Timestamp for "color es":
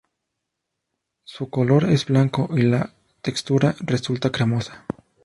1.51-2.07